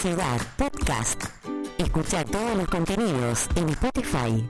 [0.00, 1.24] Ciudad Podcast.
[1.76, 4.48] Escucha todos los contenidos en Spotify.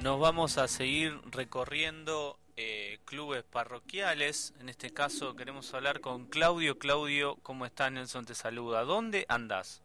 [0.00, 4.54] Nos vamos a seguir recorriendo eh, clubes parroquiales.
[4.58, 6.78] En este caso queremos hablar con Claudio.
[6.78, 7.92] Claudio, ¿cómo estás?
[7.92, 8.84] Nelson te saluda.
[8.84, 9.82] ¿Dónde andas?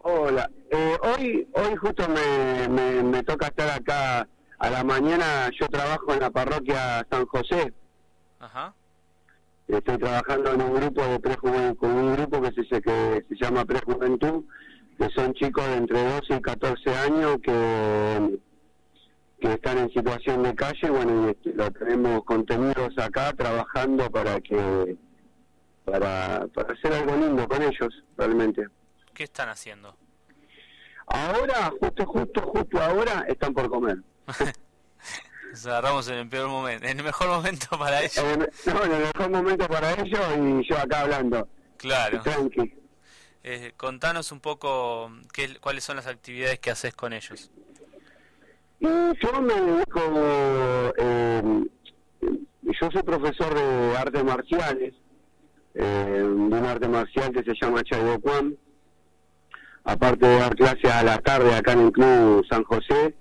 [0.00, 2.68] Hola, eh, hoy hoy justo me,
[3.02, 5.50] me, toca estar acá a la mañana.
[5.58, 7.72] Yo trabajo en la parroquia San José.
[8.38, 8.74] Ajá.
[9.68, 13.64] Estoy trabajando en un grupo de prejuventud, con un grupo que se, que se llama
[13.64, 14.44] Prejuventud,
[14.98, 18.38] que son chicos de entre 12 y 14 años que
[19.44, 24.40] que están en situación de calle, bueno, y este, lo tenemos contenidos acá trabajando para
[24.40, 24.96] que
[25.84, 28.66] para, para hacer algo lindo con ellos, realmente.
[29.12, 29.94] ¿Qué están haciendo?
[31.06, 33.98] Ahora, justo, justo, justo ahora, están por comer.
[35.66, 38.24] Agarramos en el peor momento, en el mejor momento para ellos.
[38.66, 41.48] no, en el mejor momento para ellos y yo acá hablando.
[41.76, 42.22] Claro.
[42.22, 42.74] Tranqui.
[43.46, 47.50] Eh, contanos un poco qué, cuáles son las actividades que haces con ellos.
[48.80, 51.64] Yo me dedico, eh,
[52.62, 54.94] yo soy profesor de artes marciales,
[55.74, 58.56] eh, de un arte marcial que se llama Chaibo Kwan.
[59.84, 63.14] Aparte de dar clases a la tarde acá en el Club San José,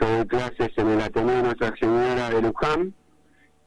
[0.00, 2.94] yo doy clases en el Ateneo Nuestra Señora de Luján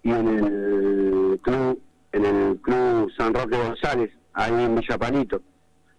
[0.02, 1.82] y en el club,
[2.12, 5.42] en el Club San Roque González, ahí en Villapalito,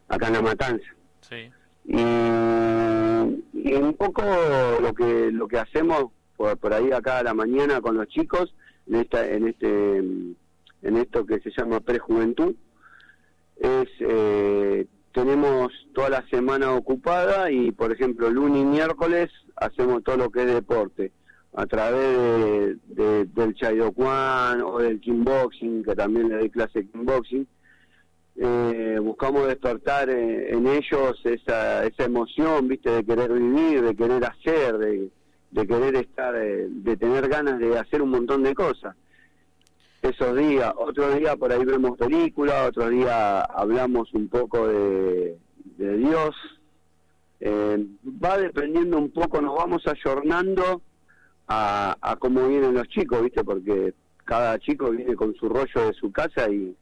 [0.08, 0.86] acá en La Matanza.
[1.20, 1.50] Sí.
[1.84, 2.44] Y
[3.64, 4.22] y un poco
[4.82, 8.54] lo que lo que hacemos por, por ahí acá a la mañana con los chicos
[8.86, 12.54] en esta en este en esto que se llama prejuventud
[13.56, 20.16] es eh, tenemos toda la semana ocupada y por ejemplo lunes y miércoles hacemos todo
[20.16, 21.12] lo que es deporte
[21.52, 26.86] a través de, del Chaido Kwan o del kickboxing que también le doy clase de
[26.86, 27.46] kickboxing
[28.36, 34.24] eh, buscamos despertar eh, en ellos esa, esa emoción, viste, de querer vivir, de querer
[34.24, 38.96] hacer, de, querer estar, eh, de, tener ganas de hacer un montón de cosas.
[40.02, 45.38] Esos días, otro día por ahí vemos películas, otro día hablamos un poco de,
[45.76, 46.34] de Dios.
[47.46, 50.80] Eh, va dependiendo un poco, nos vamos ayornando
[51.46, 53.92] a, a cómo vienen los chicos, viste, porque
[54.24, 56.74] cada chico viene con su rollo de su casa y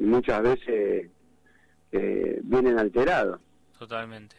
[0.00, 1.10] y muchas veces
[1.92, 3.38] eh, vienen alterados.
[3.78, 4.34] Totalmente.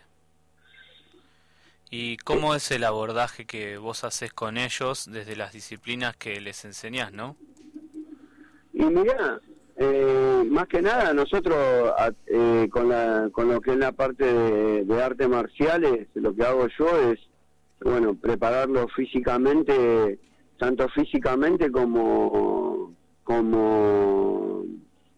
[1.91, 6.65] ¿Y cómo es el abordaje que vos haces con ellos desde las disciplinas que les
[6.65, 7.35] enseñás, no?
[8.73, 9.39] Y mira,
[9.83, 11.57] eh, más que nada nosotros
[12.27, 14.25] eh, con, la, con lo que es la parte
[14.83, 17.19] de, artes marciales, lo que hago yo es,
[17.83, 20.19] bueno, prepararlo físicamente,
[20.59, 22.93] tanto físicamente como
[23.23, 24.65] como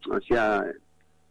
[0.09, 0.63] o sea,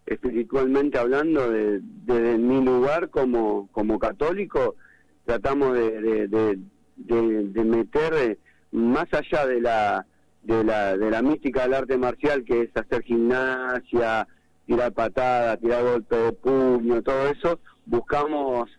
[0.04, 4.76] espiritualmente hablando, de, de, mi lugar como, como católico,
[5.24, 8.38] tratamos de, de, meter
[8.72, 10.06] más allá de la,
[10.42, 14.26] de, la, de la mística del arte marcial, que es hacer gimnasia,
[14.66, 18.70] tirar patadas, tirar golpe de puño, todo eso, buscamos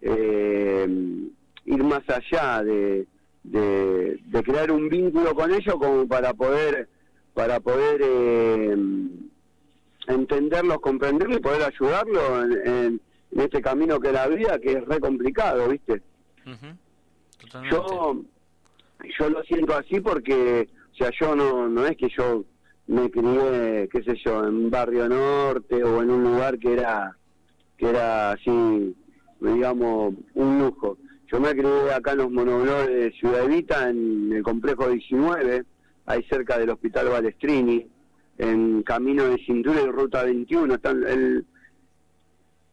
[0.00, 0.86] eh,
[1.64, 3.06] ir más allá de,
[3.42, 6.88] de, de, crear un vínculo con ellos como para poder
[7.34, 8.76] para poder eh,
[10.08, 13.00] entenderlo, comprenderlo y poder ayudarlo en,
[13.30, 16.02] este camino que la vida, que es re complicado, ¿viste?
[17.70, 18.20] Yo
[19.18, 20.68] yo lo siento así porque,
[21.04, 22.44] sea, yo no, no es que yo
[22.86, 27.16] me crié, qué sé yo, en un barrio norte o en un lugar que era,
[27.76, 28.94] que era así,
[29.40, 30.98] digamos, un lujo.
[31.30, 35.64] Yo me crié acá en los monoblores de Ciudad Evita, en el complejo 19,
[36.06, 37.86] ahí cerca del Hospital Balestrini
[38.38, 40.74] en Camino de Cintura y Ruta 21.
[40.74, 41.46] Están el,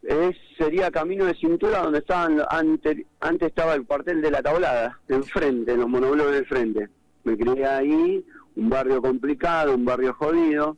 [0.01, 4.99] es, sería Camino de Cintura donde estaban antes, antes estaba el cuartel de la Tablada,
[5.09, 6.89] enfrente, en los monobloques del frente.
[7.27, 10.77] Me crié ahí, un barrio complicado, un barrio jodido,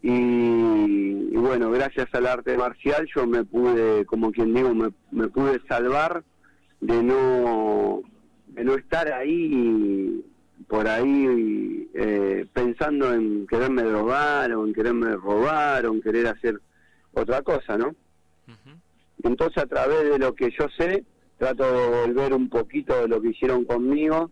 [0.00, 5.60] y, bueno, gracias al arte marcial yo me pude, como quien digo, me, me pude
[5.68, 6.24] salvar
[6.80, 8.00] de no,
[8.46, 10.24] de no estar ahí
[10.68, 16.62] por ahí eh, pensando en quererme drogar o en quererme robar o en querer hacer
[17.12, 17.94] otra cosa, ¿no?
[19.22, 21.04] Entonces a través de lo que yo sé,
[21.36, 24.30] trato de volver un poquito de lo que hicieron conmigo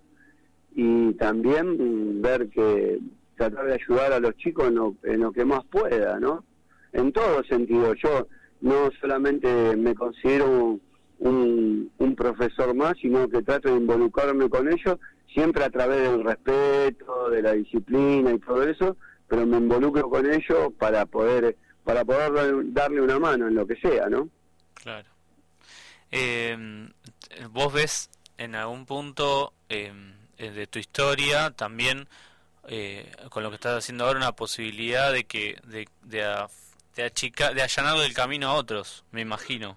[0.74, 3.00] y también ver que
[3.36, 6.44] tratar de ayudar a los chicos en lo, en lo que más pueda, ¿no?
[6.92, 8.28] En todo sentido, yo
[8.60, 10.78] no solamente me considero
[11.18, 14.98] un, un profesor más, sino que trato de involucrarme con ellos
[15.32, 18.96] siempre a través del respeto, de la disciplina y todo eso,
[19.28, 22.32] pero me involucro con ellos para poder para poder
[22.72, 24.28] darle una mano en lo que sea, ¿no?
[24.74, 25.08] Claro.
[26.12, 26.56] Eh,
[27.50, 29.92] vos ves en algún punto eh,
[30.50, 32.08] de tu historia también
[32.68, 36.24] eh, con lo que estás haciendo ahora una posibilidad de que de, de,
[36.96, 39.76] de, achicar, de allanar el camino a otros, me imagino.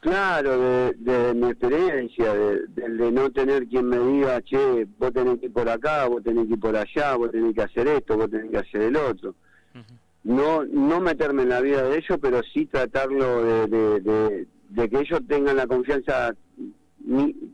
[0.00, 5.40] Claro, de, de mi experiencia, de, de, no tener quien me diga, che, vos tenés
[5.40, 8.16] que ir por acá, vos tenés que ir por allá, vos tenés que hacer esto,
[8.16, 9.34] vos tenés que hacer el otro.
[10.22, 14.98] No no meterme en la vida de ellos, pero sí tratarlo de, de, de, que
[14.98, 16.34] ellos tengan la confianza,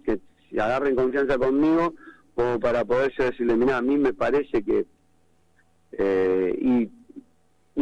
[0.04, 0.20] que
[0.58, 1.94] agarren confianza conmigo,
[2.34, 4.86] como para poder decirle, mira, a mí me parece que...
[5.92, 6.90] Eh, y,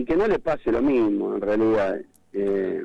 [0.05, 2.01] que no les pase lo mismo, en realidad.
[2.33, 2.83] Eh,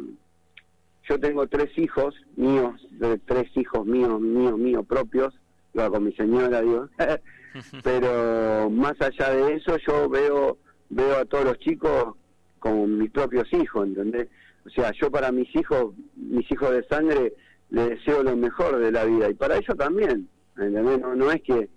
[1.09, 2.87] yo tengo tres hijos míos,
[3.25, 5.33] tres hijos míos, míos, míos propios,
[5.73, 6.89] iba con mi señora, digo,
[7.83, 10.57] pero más allá de eso yo veo
[10.89, 12.15] veo a todos los chicos
[12.59, 14.27] como mis propios hijos, ¿entendés?
[14.65, 17.33] O sea, yo para mis hijos, mis hijos de sangre,
[17.69, 20.27] les deseo lo mejor de la vida y para ellos también,
[20.57, 20.99] ¿entendés?
[20.99, 21.69] No, no es que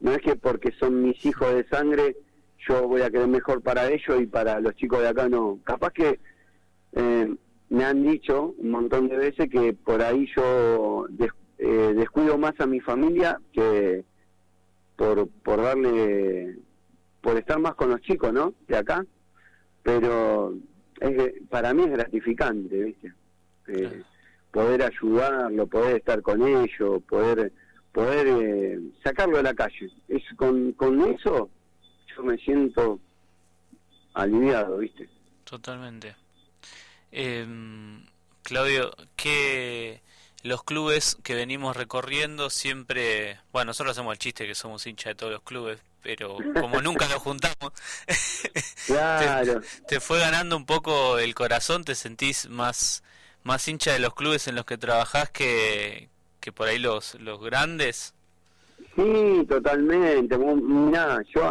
[0.00, 2.16] no es que porque son mis hijos de sangre
[2.66, 5.60] yo voy a querer mejor para ellos y para los chicos de acá no.
[5.64, 6.20] Capaz que
[6.92, 7.34] eh,
[7.68, 11.06] me han dicho un montón de veces que por ahí yo
[11.58, 14.04] eh, descuido más a mi familia que
[14.96, 16.58] por, por darle,
[17.20, 18.54] por estar más con los chicos, ¿no?
[18.66, 19.06] De acá.
[19.82, 20.54] Pero
[21.00, 23.12] es, para mí es gratificante, ¿viste?
[23.68, 24.02] Eh,
[24.50, 27.52] poder ayudarlo, poder estar con ellos, poder
[27.98, 29.90] poder eh, sacarlo de la calle.
[30.06, 31.50] Es con, con eso
[32.16, 33.00] yo me siento
[34.14, 35.08] aliviado, ¿viste?
[35.42, 36.14] Totalmente.
[37.10, 37.44] Eh,
[38.42, 40.00] Claudio, que
[40.44, 45.14] los clubes que venimos recorriendo siempre, bueno, nosotros hacemos el chiste que somos hinchas de
[45.16, 47.72] todos los clubes, pero como nunca nos juntamos,
[48.86, 49.60] claro.
[49.88, 53.02] te, fue ganando un poco el corazón, te sentís más
[53.42, 57.40] más hincha de los clubes en los que trabajás que, que por ahí los los
[57.40, 58.14] grandes.
[58.94, 60.36] Sí, totalmente.
[60.36, 61.46] Yo